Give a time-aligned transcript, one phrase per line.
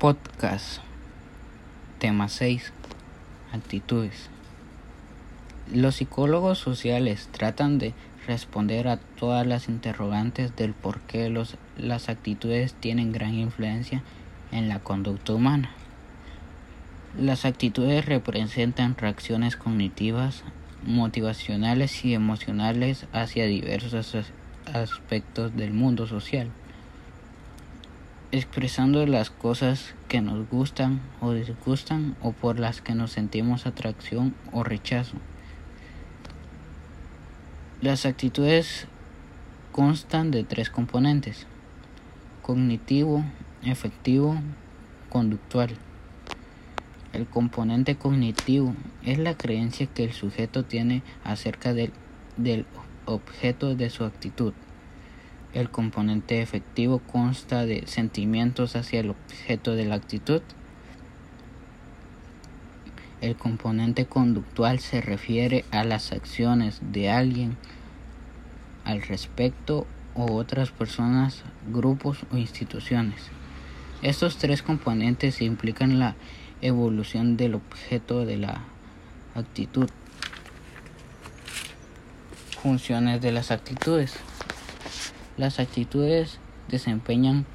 [0.00, 0.80] Podcast.
[1.98, 2.72] Tema 6.
[3.52, 4.30] Actitudes.
[5.70, 7.92] Los psicólogos sociales tratan de
[8.26, 14.02] responder a todas las interrogantes del por qué los, las actitudes tienen gran influencia
[14.52, 15.68] en la conducta humana.
[17.18, 20.44] Las actitudes representan reacciones cognitivas,
[20.82, 24.16] motivacionales y emocionales hacia diversos
[24.72, 26.48] aspectos del mundo social,
[28.32, 34.34] expresando las cosas que nos gustan o disgustan o por las que nos sentimos atracción
[34.52, 35.16] o rechazo.
[37.80, 38.86] Las actitudes
[39.72, 41.46] constan de tres componentes,
[42.42, 43.24] cognitivo,
[43.62, 44.36] efectivo,
[45.08, 45.70] conductual.
[47.12, 51.92] El componente cognitivo es la creencia que el sujeto tiene acerca del,
[52.36, 52.66] del
[53.06, 54.52] objeto de su actitud.
[55.52, 60.42] El componente efectivo consta de sentimientos hacia el objeto de la actitud.
[63.20, 67.56] El componente conductual se refiere a las acciones de alguien
[68.84, 73.20] al respecto o otras personas, grupos o instituciones.
[74.02, 76.14] Estos tres componentes implican la
[76.62, 78.62] evolución del objeto de la
[79.34, 79.90] actitud.
[82.62, 84.29] Funciones de las actitudes.
[85.40, 86.38] Las actitudes
[86.68, 87.46] desempeñan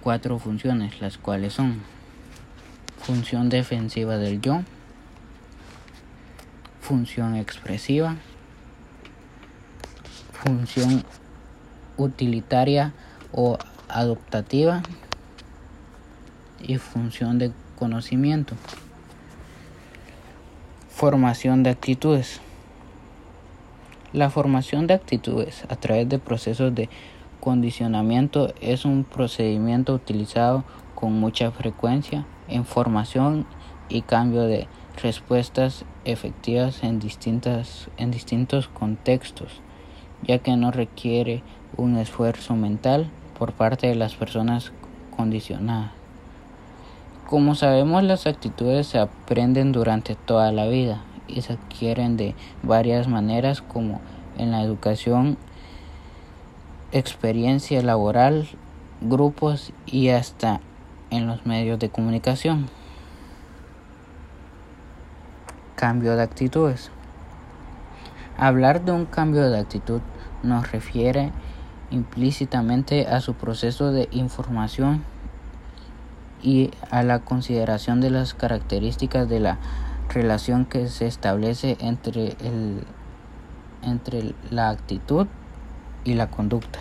[0.00, 1.82] cuatro funciones, las cuales son
[2.98, 4.62] función defensiva del yo,
[6.80, 8.16] función expresiva,
[10.32, 11.04] función
[11.96, 12.92] utilitaria
[13.30, 13.56] o
[13.88, 14.82] adoptativa
[16.60, 18.56] y función de conocimiento.
[20.88, 22.40] Formación de actitudes.
[24.12, 26.88] La formación de actitudes a través de procesos de
[27.38, 30.64] condicionamiento es un procedimiento utilizado
[30.96, 33.46] con mucha frecuencia en formación
[33.88, 34.66] y cambio de
[35.00, 39.60] respuestas efectivas en, distintas, en distintos contextos,
[40.24, 41.44] ya que no requiere
[41.76, 44.72] un esfuerzo mental por parte de las personas
[45.16, 45.92] condicionadas.
[47.28, 51.04] Como sabemos, las actitudes se aprenden durante toda la vida
[51.34, 54.00] y se adquieren de varias maneras como
[54.36, 55.36] en la educación,
[56.92, 58.48] experiencia laboral,
[59.00, 60.60] grupos y hasta
[61.10, 62.68] en los medios de comunicación.
[65.76, 66.90] Cambio de actitudes.
[68.36, 70.00] Hablar de un cambio de actitud
[70.42, 71.30] nos refiere
[71.90, 75.02] implícitamente a su proceso de información
[76.42, 79.58] y a la consideración de las características de la
[80.10, 82.84] relación que se establece entre, el,
[83.82, 85.26] entre la actitud
[86.04, 86.80] y la conducta.